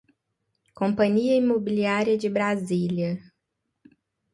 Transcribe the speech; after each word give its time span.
Companhia 0.73 1.35
Imobiliária 1.35 2.17
de 2.17 2.27
Brasília 2.27 3.21